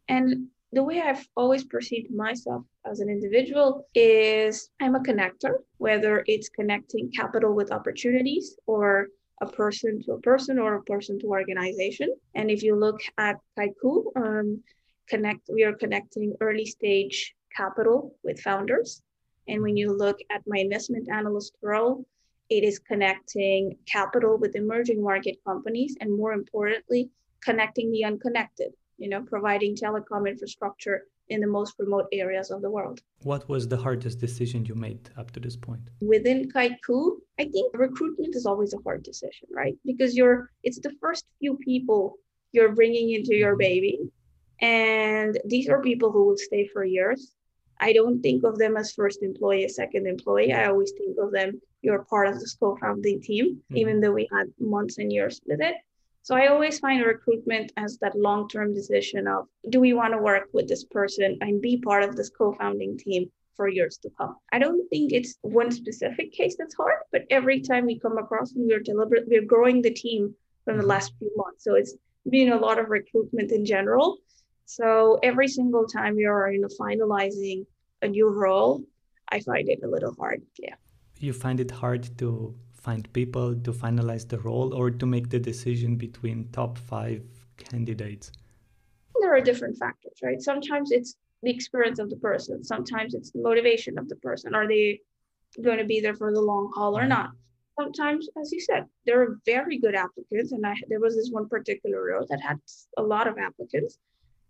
And 0.09 0.47
the 0.71 0.83
way 0.83 1.01
I've 1.01 1.25
always 1.37 1.63
perceived 1.63 2.13
myself 2.13 2.63
as 2.85 2.99
an 2.99 3.09
individual 3.09 3.87
is 3.93 4.69
I'm 4.81 4.95
a 4.95 4.99
connector, 4.99 5.59
whether 5.77 6.23
it's 6.27 6.49
connecting 6.49 7.11
capital 7.11 7.53
with 7.53 7.71
opportunities 7.71 8.57
or 8.65 9.07
a 9.41 9.45
person 9.45 10.01
to 10.03 10.13
a 10.13 10.19
person 10.21 10.59
or 10.59 10.75
a 10.75 10.83
person 10.83 11.19
to 11.19 11.27
organization. 11.27 12.09
And 12.35 12.49
if 12.49 12.63
you 12.63 12.75
look 12.75 13.01
at 13.17 13.37
Kaiku, 13.57 14.05
um, 14.15 14.63
connect 15.07 15.49
we 15.51 15.63
are 15.63 15.73
connecting 15.73 16.33
early 16.39 16.65
stage 16.65 17.35
capital 17.55 18.15
with 18.23 18.39
founders. 18.39 19.01
And 19.47 19.61
when 19.61 19.75
you 19.77 19.95
look 19.95 20.19
at 20.31 20.41
my 20.47 20.59
investment 20.59 21.09
analyst 21.09 21.55
role, 21.61 22.05
it 22.49 22.63
is 22.63 22.79
connecting 22.79 23.77
capital 23.85 24.37
with 24.37 24.55
emerging 24.55 25.01
market 25.01 25.37
companies 25.45 25.95
and 25.99 26.15
more 26.15 26.33
importantly, 26.33 27.09
connecting 27.41 27.91
the 27.91 28.05
unconnected, 28.05 28.73
you 28.97 29.09
know, 29.09 29.21
providing 29.21 29.75
telecom 29.75 30.29
infrastructure 30.29 31.03
in 31.29 31.39
the 31.39 31.47
most 31.47 31.73
remote 31.79 32.07
areas 32.11 32.51
of 32.51 32.61
the 32.61 32.69
world. 32.69 32.99
What 33.23 33.47
was 33.47 33.67
the 33.67 33.77
hardest 33.77 34.19
decision 34.19 34.65
you 34.65 34.75
made 34.75 35.09
up 35.17 35.31
to 35.31 35.39
this 35.39 35.55
point? 35.55 35.81
Within 36.01 36.51
Kaiku, 36.51 37.17
I 37.39 37.45
think 37.45 37.73
recruitment 37.73 38.35
is 38.35 38.45
always 38.45 38.73
a 38.73 38.83
hard 38.83 39.03
decision, 39.03 39.47
right? 39.51 39.75
Because 39.85 40.15
you're 40.15 40.51
it's 40.63 40.79
the 40.79 40.93
first 41.01 41.25
few 41.39 41.55
people 41.57 42.17
you're 42.51 42.75
bringing 42.75 43.11
into 43.11 43.35
your 43.35 43.53
mm-hmm. 43.53 43.69
baby 43.69 43.99
and 44.61 45.39
these 45.45 45.67
are 45.69 45.81
people 45.81 46.11
who 46.11 46.25
will 46.25 46.37
stay 46.37 46.67
for 46.67 46.83
years. 46.85 47.33
I 47.83 47.91
don't 47.91 48.21
think 48.21 48.45
of 48.45 48.57
them 48.57 48.77
as 48.77 48.93
first 48.93 49.23
employee, 49.23 49.67
second 49.67 50.07
employee. 50.07 50.53
I 50.53 50.67
always 50.67 50.93
think 50.97 51.17
of 51.19 51.31
them 51.31 51.59
you're 51.81 52.05
part 52.05 52.27
of 52.29 52.39
the 52.39 52.49
co-founding 52.59 53.21
team, 53.21 53.45
mm-hmm. 53.55 53.77
even 53.77 53.99
though 53.99 54.13
we 54.13 54.27
had 54.31 54.47
months 54.57 54.97
and 54.99 55.11
years 55.11 55.41
with 55.45 55.59
it. 55.59 55.75
So 56.21 56.33
I 56.33 56.47
always 56.47 56.79
find 56.79 57.05
recruitment 57.05 57.73
as 57.75 57.97
that 57.97 58.17
long-term 58.17 58.73
decision 58.73 59.27
of 59.27 59.47
do 59.69 59.81
we 59.81 59.91
want 59.91 60.13
to 60.13 60.25
work 60.29 60.45
with 60.53 60.69
this 60.69 60.85
person 60.85 61.37
and 61.41 61.61
be 61.61 61.75
part 61.89 62.03
of 62.03 62.15
this 62.15 62.29
co-founding 62.29 62.97
team 62.97 63.29
for 63.57 63.67
years 63.67 63.97
to 64.03 64.09
come. 64.17 64.37
I 64.53 64.59
don't 64.59 64.87
think 64.89 65.11
it's 65.11 65.35
one 65.41 65.69
specific 65.69 66.31
case 66.31 66.55
that's 66.57 66.75
hard, 66.75 66.99
but 67.11 67.25
every 67.29 67.59
time 67.59 67.85
we 67.85 67.99
come 67.99 68.17
across 68.17 68.53
and 68.53 68.65
we're 68.65 68.79
deliberate, 68.79 69.27
we're 69.27 69.51
growing 69.53 69.81
the 69.81 69.93
team 70.05 70.33
from 70.63 70.77
the 70.77 70.83
mm-hmm. 70.83 70.91
last 70.91 71.11
few 71.19 71.31
months. 71.35 71.65
So 71.65 71.75
it's 71.75 71.95
been 72.29 72.53
a 72.53 72.63
lot 72.67 72.79
of 72.79 72.89
recruitment 72.89 73.51
in 73.51 73.65
general. 73.65 74.19
So 74.65 75.19
every 75.21 75.49
single 75.49 75.85
time 75.85 76.15
we 76.15 76.25
are 76.25 76.49
you 76.53 76.61
know 76.61 76.73
finalizing 76.79 77.65
a 78.03 78.07
new 78.07 78.29
role, 78.29 78.83
I 79.29 79.39
find 79.39 79.67
it 79.69 79.79
a 79.83 79.87
little 79.87 80.13
hard. 80.19 80.41
Yeah. 80.59 80.75
You 81.19 81.33
find 81.33 81.59
it 81.59 81.71
hard 81.71 82.17
to 82.19 82.55
find 82.73 83.11
people 83.13 83.55
to 83.55 83.71
finalize 83.71 84.27
the 84.27 84.39
role 84.39 84.73
or 84.73 84.91
to 84.91 85.05
make 85.05 85.29
the 85.29 85.39
decision 85.39 85.95
between 85.95 86.49
top 86.51 86.77
five 86.77 87.23
candidates? 87.57 88.31
There 89.21 89.33
are 89.33 89.41
different 89.41 89.77
factors, 89.77 90.17
right? 90.21 90.41
Sometimes 90.41 90.91
it's 90.91 91.15
the 91.43 91.51
experience 91.51 91.99
of 91.99 92.09
the 92.09 92.17
person. 92.17 92.63
Sometimes 92.63 93.13
it's 93.13 93.31
the 93.31 93.41
motivation 93.41 93.97
of 93.97 94.09
the 94.09 94.17
person. 94.17 94.53
Are 94.53 94.67
they 94.67 94.99
going 95.61 95.77
to 95.77 95.85
be 95.85 96.01
there 96.01 96.15
for 96.15 96.33
the 96.33 96.41
long 96.41 96.71
haul 96.75 96.97
or 96.97 97.01
mm-hmm. 97.01 97.09
not? 97.09 97.31
Sometimes, 97.79 98.27
as 98.39 98.51
you 98.51 98.59
said, 98.59 98.85
there 99.05 99.21
are 99.21 99.39
very 99.45 99.79
good 99.79 99.95
applicants, 99.95 100.51
and 100.51 100.63
I 100.65 100.75
there 100.89 100.99
was 100.99 101.15
this 101.15 101.31
one 101.31 101.47
particular 101.49 102.05
role 102.05 102.27
that 102.29 102.39
had 102.39 102.59
a 102.97 103.01
lot 103.01 103.27
of 103.27 103.39
applicants, 103.39 103.97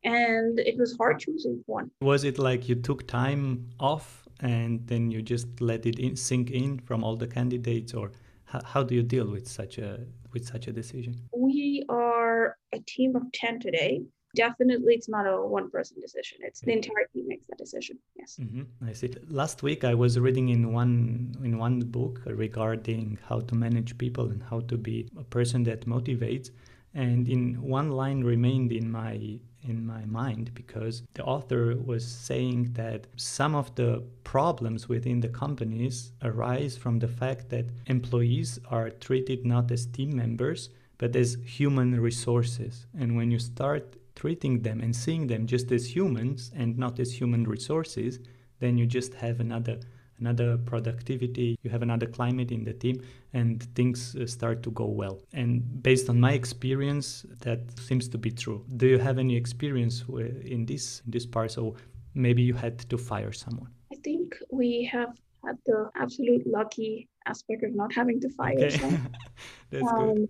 and 0.04 0.60
it 0.60 0.78
was 0.78 0.96
hard 0.98 1.20
choosing 1.20 1.64
one. 1.66 1.92
Was 2.02 2.24
it 2.24 2.38
like 2.40 2.68
you 2.70 2.76
took 2.76 3.08
time 3.08 3.70
off 3.80 4.28
and 4.40 4.86
then 4.88 5.12
you 5.12 5.22
just 5.22 5.48
let 5.62 5.86
it 5.86 6.00
in, 6.00 6.16
sink 6.16 6.52
in 6.52 6.80
from 6.80 7.04
all 7.04 7.16
the 7.16 7.28
candidates, 7.28 7.94
or 7.94 8.12
how, 8.46 8.62
how 8.64 8.84
do 8.84 8.96
you 8.96 9.04
deal 9.04 9.28
with 9.28 9.48
such 9.48 9.78
a 9.78 10.00
with 10.32 10.46
such 10.46 10.68
a 10.68 10.72
decision? 10.72 11.16
We 11.36 11.86
are 11.90 12.58
a 12.74 12.80
team 12.80 13.16
of 13.16 13.32
ten 13.32 13.60
today, 13.60 14.02
definitely 14.36 14.96
it's 14.96 15.10
not 15.10 15.26
a 15.28 15.42
one 15.42 15.70
person 15.70 15.98
decision 16.02 16.40
it's 16.42 16.62
the 16.62 16.72
entire 16.72 17.08
team 17.14 17.28
makes 17.28 17.46
that 17.48 17.58
decision 17.58 17.98
yes 18.16 18.38
mm-hmm. 18.42 18.64
i 18.88 18.92
see 18.92 19.14
last 19.30 19.62
week 19.62 19.84
i 19.84 19.94
was 19.94 20.20
reading 20.20 20.50
in 20.50 20.74
one 20.74 21.36
in 21.44 21.58
one 21.58 21.80
book 21.80 22.22
regarding 22.26 23.18
how 23.28 23.40
to 23.40 23.54
manage 23.54 23.98
people 23.98 24.26
and 24.32 24.42
how 24.42 24.60
to 24.62 24.76
be 24.76 25.08
a 25.20 25.24
person 25.24 25.64
that 25.64 25.86
motivates 25.86 26.50
and 26.94 27.28
in 27.28 27.62
one 27.62 27.92
line 27.92 28.24
remained 28.24 28.72
in 28.72 28.92
my 28.92 29.40
in 29.66 29.86
my 29.86 30.04
mind 30.06 30.54
because 30.54 31.04
the 31.14 31.24
author 31.24 31.76
was 31.78 32.06
saying 32.06 32.74
that 32.74 33.08
some 33.16 33.56
of 33.56 33.74
the 33.76 34.04
problems 34.26 34.90
within 34.90 35.22
the 35.22 35.30
companies 35.30 36.12
arise 36.22 36.76
from 36.78 37.00
the 37.00 37.08
fact 37.08 37.50
that 37.50 37.66
employees 37.88 38.60
are 38.70 38.90
treated 38.90 39.46
not 39.46 39.72
as 39.72 39.86
team 39.86 40.16
members 40.16 40.70
but 40.98 41.16
as 41.16 41.38
human 41.44 42.00
resources. 42.00 42.86
And 42.98 43.18
when 43.18 43.32
you 43.32 43.40
start 43.40 43.98
treating 44.16 44.62
them 44.62 44.80
and 44.80 44.96
seeing 44.96 45.28
them 45.28 45.48
just 45.48 45.72
as 45.72 45.96
humans 45.96 46.52
and 46.56 46.78
not 46.78 47.00
as 47.00 47.12
human 47.12 47.44
resources, 47.46 48.20
then 48.60 48.78
you 48.78 48.86
just 48.86 49.14
have 49.16 49.40
another 49.40 49.80
another 50.20 50.58
productivity, 50.58 51.58
you 51.64 51.70
have 51.70 51.82
another 51.82 52.06
climate 52.06 52.52
in 52.52 52.64
the 52.64 52.74
team, 52.74 53.02
and 53.34 53.64
things 53.76 54.16
uh, 54.16 54.26
start 54.28 54.64
to 54.64 54.72
go 54.72 54.86
well. 54.86 55.22
And 55.34 55.82
based 55.84 56.10
on 56.10 56.20
my 56.20 56.34
experience, 56.34 57.26
that 57.40 57.60
seems 57.80 58.08
to 58.10 58.18
be 58.18 58.32
true. 58.32 58.66
Do 58.78 58.88
you 58.88 59.00
have 59.00 59.18
any 59.18 59.36
experience 59.36 60.04
in 60.10 60.66
this 60.66 61.02
in 61.06 61.12
this 61.12 61.26
part? 61.26 61.52
So 61.52 61.76
maybe 62.14 62.42
you 62.42 62.54
had 62.54 62.80
to 62.90 62.98
fire 62.98 63.32
someone. 63.32 63.72
I 63.92 63.98
think 64.04 64.38
we 64.52 64.90
have 64.92 65.14
had 65.46 65.58
the 65.66 65.90
absolute 65.96 66.46
lucky 66.46 67.10
aspect 67.26 67.64
of 67.64 67.76
not 67.76 67.94
having 67.94 68.20
to 68.22 68.30
fire 68.30 68.58
okay. 68.58 68.70
someone. 68.70 69.16
That's 69.72 69.88
um, 69.88 70.16
good 70.16 70.30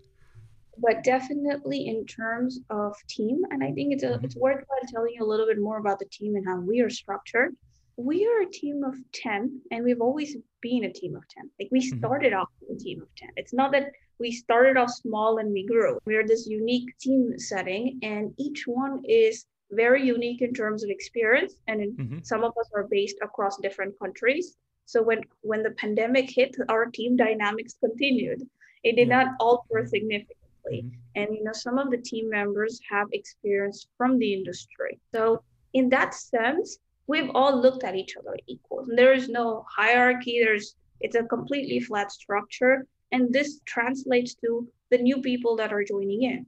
but 0.77 1.03
definitely 1.03 1.87
in 1.87 2.05
terms 2.05 2.59
of 2.69 2.95
team 3.07 3.41
and 3.51 3.63
i 3.63 3.71
think 3.71 3.93
it's 3.93 4.03
a, 4.03 4.07
mm-hmm. 4.07 4.25
it's 4.25 4.35
worthwhile 4.35 4.77
telling 4.87 5.13
you 5.13 5.23
a 5.23 5.25
little 5.25 5.45
bit 5.45 5.59
more 5.59 5.77
about 5.77 5.99
the 5.99 6.05
team 6.05 6.35
and 6.35 6.45
how 6.45 6.59
we 6.59 6.81
are 6.81 6.89
structured 6.89 7.55
we 7.97 8.25
are 8.25 8.41
a 8.41 8.51
team 8.51 8.83
of 8.83 8.95
10 9.13 9.61
and 9.71 9.83
we've 9.83 10.01
always 10.01 10.35
been 10.61 10.85
a 10.85 10.93
team 10.93 11.15
of 11.15 11.27
10 11.29 11.49
like 11.59 11.69
we 11.71 11.79
mm-hmm. 11.79 11.97
started 11.99 12.31
mm-hmm. 12.31 12.41
off 12.41 12.49
with 12.61 12.79
a 12.79 12.83
team 12.83 13.01
of 13.01 13.07
10 13.15 13.29
it's 13.35 13.53
not 13.53 13.71
that 13.71 13.91
we 14.19 14.31
started 14.31 14.77
off 14.77 14.89
small 14.89 15.37
and 15.37 15.51
we 15.51 15.65
grew 15.65 15.99
we're 16.05 16.25
this 16.25 16.47
unique 16.47 16.89
team 16.99 17.33
setting 17.37 17.99
and 18.01 18.33
each 18.37 18.63
one 18.65 19.01
is 19.07 19.45
very 19.71 20.05
unique 20.05 20.41
in 20.41 20.53
terms 20.53 20.83
of 20.83 20.89
experience 20.89 21.55
and 21.67 21.81
in, 21.81 21.91
mm-hmm. 21.93 22.17
some 22.23 22.43
of 22.43 22.51
us 22.59 22.69
are 22.75 22.87
based 22.89 23.17
across 23.21 23.57
different 23.57 23.97
countries 23.99 24.55
so 24.85 25.01
when 25.01 25.21
when 25.41 25.63
the 25.63 25.71
pandemic 25.71 26.29
hit 26.29 26.55
our 26.69 26.85
team 26.87 27.15
dynamics 27.15 27.75
continued 27.79 28.41
it 28.83 28.95
did 28.95 29.07
yeah. 29.07 29.23
not 29.23 29.33
alter 29.39 29.85
significantly 29.85 30.83
mm-hmm. 30.83 30.89
and 31.15 31.27
you 31.35 31.43
know 31.43 31.53
some 31.53 31.77
of 31.77 31.91
the 31.91 31.97
team 31.97 32.29
members 32.29 32.79
have 32.89 33.07
experience 33.13 33.87
from 33.97 34.17
the 34.17 34.33
industry 34.33 34.99
so 35.13 35.43
in 35.73 35.89
that 35.89 36.13
sense 36.13 36.77
we've 37.07 37.29
all 37.33 37.59
looked 37.59 37.83
at 37.83 37.95
each 37.95 38.15
other 38.17 38.35
equal. 38.47 38.85
There 38.87 39.13
is 39.13 39.29
no 39.29 39.65
hierarchy. 39.69 40.39
There's 40.43 40.75
it's 41.01 41.15
a 41.15 41.23
completely 41.23 41.79
flat 41.79 42.11
structure. 42.11 42.87
And 43.11 43.31
this 43.31 43.59
translates 43.65 44.35
to 44.35 44.67
the 44.89 44.97
new 44.97 45.21
people 45.21 45.55
that 45.57 45.73
are 45.73 45.83
joining 45.83 46.23
in. 46.23 46.45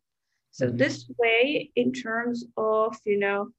So 0.52 0.68
mm-hmm. 0.68 0.78
this 0.78 1.06
way 1.18 1.72
in 1.76 1.92
terms 1.92 2.46
of 2.58 2.96
you 3.06 3.20
know 3.20 3.50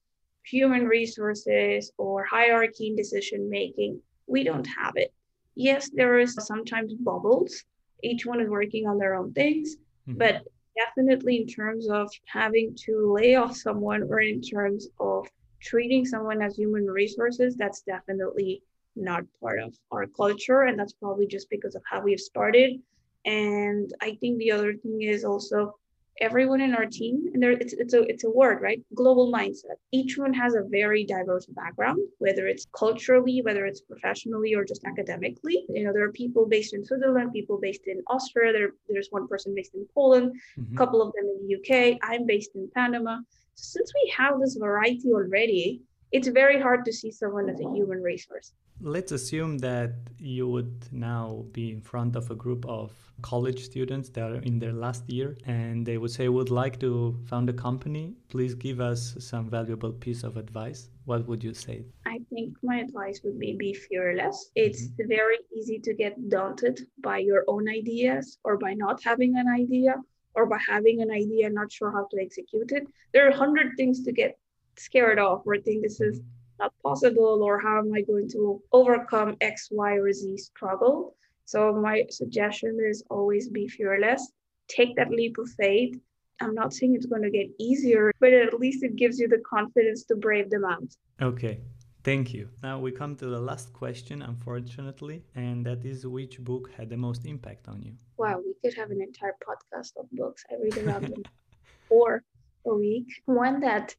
human 0.45 0.87
resources 0.87 1.93
or 1.99 2.25
hierarchy 2.25 2.89
in 2.89 2.97
decision 2.97 3.51
making 3.51 4.01
we 4.27 4.45
don't 4.45 4.67
have 4.67 4.95
it. 4.97 5.13
Yes 5.55 5.91
there 5.93 6.19
is 6.19 6.35
sometimes 6.35 6.95
bubbles. 6.95 7.65
Each 8.03 8.27
one 8.27 8.41
is 8.41 8.49
working 8.49 8.87
on 8.87 8.99
their 8.99 9.15
own 9.15 9.33
things. 9.33 9.77
Mm-hmm. 10.09 10.19
But 10.19 10.45
definitely 10.77 11.37
in 11.37 11.47
terms 11.47 11.89
of 11.89 12.11
having 12.27 12.75
to 12.85 13.13
lay 13.13 13.35
off 13.35 13.57
someone 13.57 14.03
or 14.05 14.21
in 14.21 14.41
terms 14.41 14.89
of 15.01 15.27
treating 15.61 16.05
someone 16.05 16.43
as 16.43 16.57
human 16.57 16.87
resources, 16.87 17.57
that's 17.57 17.83
definitely 17.83 18.63
not 18.95 19.25
part 19.41 19.61
of 19.61 19.75
our 19.91 20.07
culture. 20.07 20.63
And 20.63 20.79
that's 20.79 20.93
probably 20.93 21.27
just 21.27 21.51
because 21.51 21.75
of 21.75 21.83
how 21.91 22.01
we've 22.01 22.21
started. 22.21 22.81
And 23.25 23.93
I 24.01 24.17
think 24.21 24.39
the 24.39 24.53
other 24.53 24.75
thing 24.75 25.03
is 25.03 25.25
also 25.25 25.75
everyone 26.21 26.61
in 26.61 26.75
our 26.75 26.87
team 26.87 27.27
and 27.35 27.43
there 27.43 27.53
it's, 27.53 27.75
it's 27.75 27.93
a 27.93 28.03
it's 28.03 28.25
a 28.25 28.31
word 28.31 28.63
right 28.63 28.83
global 28.95 29.31
mindset 29.31 29.77
each 29.93 30.17
one 30.17 30.33
has 30.33 30.55
a 30.55 30.63
very 30.69 31.05
diverse 31.05 31.47
background 31.47 31.99
whether 32.19 32.47
it's 32.47 32.67
culturally 32.75 33.43
whether 33.45 33.67
it's 33.67 33.83
professionally 33.83 34.55
or 34.55 34.65
just 34.65 34.83
academically 34.85 35.67
you 35.69 35.85
know 35.85 35.93
there 35.93 36.05
are 36.05 36.13
people 36.13 36.47
based 36.47 36.73
in 36.73 36.85
switzerland 36.85 37.33
people 37.33 37.59
based 37.61 37.87
in 37.87 38.03
austria 38.07 38.53
there, 38.53 38.71
there's 38.89 39.09
one 39.11 39.29
person 39.29 39.55
based 39.55 39.75
in 39.75 39.87
poland 39.93 40.33
mm-hmm. 40.59 40.75
a 40.75 40.77
couple 40.77 41.03
of 41.03 41.13
them 41.13 41.25
in 41.25 41.47
the 41.47 41.57
uk 41.57 41.99
i'm 42.03 42.25
based 42.25 42.53
in 42.55 42.69
panama 42.75 43.19
since 43.57 43.93
we 43.95 44.13
have 44.17 44.39
this 44.41 44.57
variety 44.57 45.09
already 45.13 45.83
it's 46.13 46.29
very 46.29 46.61
hard 46.61 46.85
to 46.85 46.93
see 46.93 47.11
someone 47.11 47.49
as 47.51 47.61
a 47.61 47.69
human 47.73 48.03
resource. 48.03 48.53
Let's 48.81 49.13
assume 49.13 49.59
that 49.59 49.93
you 50.19 50.49
would 50.49 50.87
now 50.93 51.47
be 51.53 51.73
in 51.73 51.81
front 51.81 52.15
of 52.15 52.31
a 52.31 52.35
group 52.35 52.65
of 52.67 52.93
college 53.23 53.65
students 53.65 54.11
that 54.11 54.31
are 54.31 54.43
in 54.43 54.59
their 54.59 54.75
last 54.75 55.09
year 55.09 55.37
and 55.47 55.85
they 55.87 55.97
would 55.97 56.11
say 56.11 56.29
would 56.29 56.51
like 56.51 56.79
to 56.81 57.19
found 57.25 57.49
a 57.49 57.55
company. 57.55 58.15
Please 58.29 58.55
give 58.55 58.81
us 58.81 59.17
some 59.19 59.49
valuable 59.49 59.93
piece 59.93 60.23
of 60.23 60.37
advice. 60.37 60.91
What 61.07 61.27
would 61.27 61.43
you 61.43 61.55
say? 61.55 61.87
I 62.05 62.21
think 62.31 62.57
my 62.63 62.81
advice 62.81 63.21
would 63.25 63.39
be 63.39 63.57
be 63.57 63.73
fearless. 63.73 64.51
It's 64.55 64.89
mm-hmm. 64.89 65.09
very 65.09 65.39
easy 65.57 65.79
to 65.79 65.95
get 65.95 66.29
daunted 66.29 66.87
by 66.99 67.19
your 67.19 67.45
own 67.49 67.69
ideas 67.69 68.39
or 68.45 68.59
by 68.59 68.75
not 68.75 69.03
having 69.03 69.37
an 69.39 69.49
idea 69.49 69.97
or 70.37 70.47
by 70.47 70.59
having 70.69 71.03
an 71.03 71.11
idea 71.11 71.47
and 71.47 71.55
not 71.55 71.73
sure 71.73 71.91
how 71.91 72.07
to 72.11 72.21
execute 72.21 72.71
it 72.73 72.87
there 73.13 73.27
are 73.27 73.31
a 73.31 73.37
hundred 73.37 73.73
things 73.77 74.03
to 74.03 74.13
get 74.13 74.39
scared 74.77 75.19
of 75.19 75.43
or 75.47 75.59
think 75.59 75.83
this 75.83 76.01
is 76.01 76.21
not 76.59 76.73
possible 76.83 77.43
or 77.43 77.59
how 77.59 77.79
am 77.79 77.93
i 77.95 78.01
going 78.01 78.29
to 78.29 78.63
overcome 78.73 79.37
x 79.41 79.69
y 79.71 79.93
or 79.93 80.13
z 80.13 80.37
struggle 80.37 81.17
so 81.47 81.73
my 81.73 82.05
suggestion 82.11 82.77
is 82.83 83.05
always 83.09 83.49
be 83.49 83.69
fearless. 83.69 84.33
Take 84.69 84.97
that 84.97 85.11
leap 85.11 85.39
of 85.39 85.49
faith. 85.51 85.97
I'm 86.41 86.55
not 86.55 86.75
saying 86.75 86.97
it's 86.97 87.07
going 87.07 87.23
to 87.23 87.31
get 87.31 87.49
easier, 87.59 88.13
but 88.21 88.33
at 88.33 88.59
least 88.59 88.83
it 88.83 88.97
gives 88.97 89.19
you 89.21 89.29
the 89.29 89.39
confidence 89.39 90.05
to 90.07 90.17
brave 90.17 90.51
them 90.51 90.65
out. 90.65 90.91
Okay. 91.23 91.61
Thank 92.03 92.35
you. 92.35 92.49
Now 92.63 92.79
we 92.79 92.91
come 92.93 93.17
to 93.17 93.27
the 93.27 93.41
last 93.41 93.73
question, 93.73 94.23
unfortunately, 94.23 95.23
and 95.35 95.65
that 95.67 95.85
is 95.85 96.07
which 96.07 96.39
book 96.41 96.71
had 96.77 96.91
the 96.91 96.97
most 96.97 97.25
impact 97.27 97.69
on 97.69 97.83
you? 97.83 97.95
Wow, 98.17 98.43
could 98.63 98.75
have 98.75 98.91
an 98.91 99.01
entire 99.01 99.35
podcast 99.47 99.93
of 99.97 100.11
books. 100.13 100.45
I 100.51 100.55
read 100.63 100.77
around 100.79 101.09
them 101.09 101.23
four 101.89 102.23
a 102.67 102.75
week. 102.75 103.07
One 103.27 103.61
that 103.61 103.95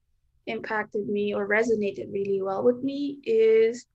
impacted 0.48 1.08
me 1.08 1.34
or 1.34 1.48
resonated 1.48 2.12
really 2.12 2.42
well 2.42 2.64
with 2.64 2.84
me 2.84 3.20
is 3.24 3.86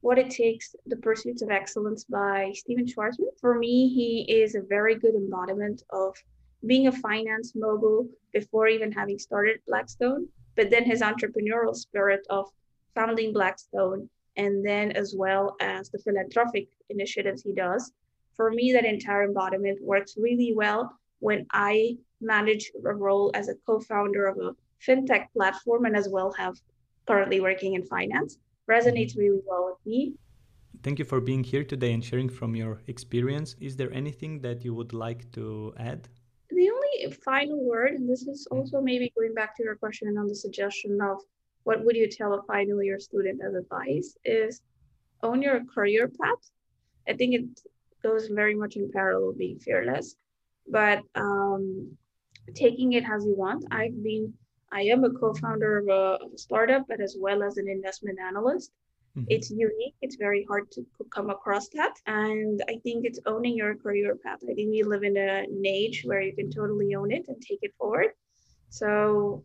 what 0.00 0.18
It 0.18 0.30
Takes 0.30 0.74
The 0.86 0.96
Pursuits 0.96 1.42
of 1.42 1.50
Excellence 1.50 2.04
by 2.04 2.52
Stephen 2.54 2.86
Schwarzman. 2.86 3.38
For 3.40 3.58
me, 3.58 3.88
he 3.88 4.26
is 4.32 4.54
a 4.54 4.62
very 4.62 4.96
good 4.96 5.14
embodiment 5.14 5.82
of 5.90 6.16
being 6.66 6.86
a 6.86 6.92
finance 6.92 7.52
mogul 7.54 8.08
before 8.32 8.68
even 8.68 8.92
having 8.92 9.18
started 9.18 9.60
Blackstone, 9.66 10.28
but 10.56 10.70
then 10.70 10.84
his 10.84 11.02
entrepreneurial 11.02 11.74
spirit 11.74 12.26
of 12.30 12.48
founding 12.94 13.32
Blackstone 13.32 14.08
and 14.36 14.64
then 14.66 14.92
as 14.92 15.14
well 15.16 15.56
as 15.60 15.90
the 15.90 15.98
philanthropic 15.98 16.68
initiatives 16.88 17.42
he 17.42 17.52
does. 17.52 17.92
For 18.34 18.50
me, 18.50 18.72
that 18.72 18.84
entire 18.84 19.24
embodiment 19.24 19.78
works 19.82 20.16
really 20.16 20.52
well 20.54 20.92
when 21.20 21.46
I 21.52 21.96
manage 22.20 22.70
a 22.84 22.94
role 22.94 23.30
as 23.34 23.48
a 23.48 23.54
co-founder 23.66 24.26
of 24.26 24.38
a 24.38 24.54
fintech 24.84 25.26
platform 25.32 25.84
and 25.84 25.96
as 25.96 26.08
well 26.08 26.32
have 26.32 26.56
currently 27.06 27.40
working 27.40 27.74
in 27.74 27.84
finance 27.84 28.38
resonates 28.68 29.16
really 29.16 29.40
well 29.46 29.64
with 29.66 29.86
me. 29.86 30.14
Thank 30.82 30.98
you 30.98 31.04
for 31.04 31.20
being 31.20 31.44
here 31.44 31.64
today 31.64 31.92
and 31.92 32.04
sharing 32.04 32.28
from 32.28 32.56
your 32.56 32.80
experience. 32.86 33.54
Is 33.60 33.76
there 33.76 33.92
anything 33.92 34.40
that 34.40 34.64
you 34.64 34.74
would 34.74 34.92
like 34.92 35.30
to 35.32 35.74
add? 35.78 36.08
The 36.50 36.70
only 36.70 37.14
final 37.24 37.64
word, 37.64 37.92
and 37.92 38.08
this 38.08 38.22
is 38.22 38.46
mm-hmm. 38.46 38.58
also 38.58 38.80
maybe 38.80 39.12
going 39.16 39.34
back 39.34 39.56
to 39.56 39.62
your 39.62 39.76
question 39.76 40.08
and 40.08 40.18
on 40.18 40.26
the 40.26 40.34
suggestion 40.34 40.98
of 41.00 41.18
what 41.64 41.84
would 41.84 41.96
you 41.96 42.08
tell 42.08 42.34
a 42.34 42.42
final 42.42 42.82
year 42.82 42.98
student 42.98 43.40
as 43.46 43.54
advice, 43.54 44.16
is 44.24 44.62
own 45.22 45.40
your 45.40 45.64
career 45.64 46.08
path. 46.08 46.50
I 47.08 47.12
think 47.14 47.34
it 47.34 47.44
goes 48.02 48.28
very 48.28 48.54
much 48.54 48.76
in 48.76 48.90
parallel 48.90 49.32
being 49.32 49.58
fearless, 49.58 50.16
but 50.68 51.00
um, 51.14 51.96
taking 52.54 52.92
it 52.94 53.04
as 53.04 53.24
you 53.24 53.34
want. 53.36 53.64
I've 53.70 54.02
been, 54.02 54.32
I 54.72 54.82
am 54.82 55.04
a 55.04 55.10
co-founder 55.10 55.78
of 55.78 55.88
a, 55.88 56.24
of 56.24 56.32
a 56.34 56.38
startup, 56.38 56.86
but 56.88 57.00
as 57.00 57.16
well 57.18 57.42
as 57.42 57.56
an 57.56 57.68
investment 57.68 58.18
analyst. 58.18 58.70
Mm-hmm. 59.16 59.26
It's 59.28 59.50
unique. 59.50 59.94
It's 60.00 60.16
very 60.16 60.44
hard 60.48 60.70
to 60.72 60.86
come 61.14 61.28
across 61.28 61.68
that. 61.70 61.94
And 62.06 62.62
I 62.68 62.78
think 62.82 63.04
it's 63.04 63.20
owning 63.26 63.56
your 63.56 63.74
career 63.74 64.16
path. 64.24 64.38
I 64.50 64.54
think 64.54 64.70
we 64.70 64.82
live 64.82 65.02
in 65.02 65.16
a, 65.16 65.44
an 65.44 65.62
age 65.66 66.02
where 66.04 66.22
you 66.22 66.34
can 66.34 66.50
totally 66.50 66.94
own 66.94 67.12
it 67.12 67.26
and 67.28 67.36
take 67.40 67.58
it 67.62 67.74
forward. 67.78 68.12
So 68.70 69.44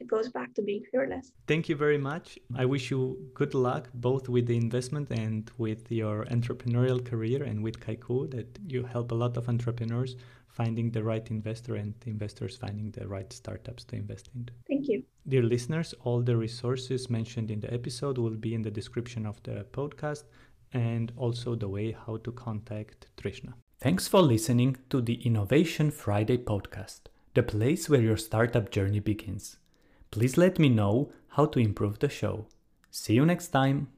it 0.00 0.08
goes 0.08 0.28
back 0.28 0.54
to 0.54 0.62
being 0.62 0.84
fearless. 0.90 1.32
Thank 1.46 1.68
you 1.68 1.76
very 1.76 1.98
much. 1.98 2.38
I 2.56 2.64
wish 2.64 2.90
you 2.90 3.30
good 3.34 3.54
luck 3.54 3.88
both 3.94 4.28
with 4.28 4.46
the 4.46 4.56
investment 4.56 5.10
and 5.10 5.50
with 5.58 5.90
your 5.90 6.24
entrepreneurial 6.26 7.04
career 7.04 7.42
and 7.42 7.62
with 7.62 7.80
Kaiku 7.80 8.30
that 8.30 8.58
you 8.66 8.84
help 8.84 9.12
a 9.12 9.14
lot 9.14 9.36
of 9.36 9.48
entrepreneurs 9.48 10.16
finding 10.48 10.90
the 10.90 11.02
right 11.02 11.30
investor 11.30 11.76
and 11.76 11.94
investors 12.06 12.56
finding 12.56 12.90
the 12.90 13.06
right 13.06 13.32
startups 13.32 13.84
to 13.84 13.96
invest 13.96 14.28
into. 14.34 14.52
Thank 14.66 14.88
you. 14.88 15.04
Dear 15.26 15.42
listeners, 15.42 15.94
all 16.02 16.20
the 16.20 16.36
resources 16.36 17.08
mentioned 17.08 17.50
in 17.50 17.60
the 17.60 17.72
episode 17.72 18.18
will 18.18 18.36
be 18.36 18.54
in 18.54 18.62
the 18.62 18.70
description 18.70 19.26
of 19.26 19.40
the 19.44 19.66
podcast 19.72 20.24
and 20.72 21.12
also 21.16 21.54
the 21.54 21.68
way 21.68 21.96
how 22.06 22.16
to 22.18 22.32
contact 22.32 23.06
Trishna. 23.16 23.52
Thanks 23.80 24.08
for 24.08 24.20
listening 24.20 24.76
to 24.90 25.00
the 25.00 25.14
Innovation 25.24 25.90
Friday 25.90 26.38
podcast, 26.38 27.02
the 27.34 27.42
place 27.42 27.88
where 27.88 28.00
your 28.00 28.16
startup 28.16 28.70
journey 28.70 29.00
begins. 29.00 29.58
Please 30.10 30.36
let 30.36 30.58
me 30.58 30.68
know 30.68 31.12
how 31.28 31.46
to 31.46 31.58
improve 31.58 31.98
the 31.98 32.08
show. 32.08 32.46
See 32.90 33.14
you 33.14 33.26
next 33.26 33.48
time. 33.48 33.88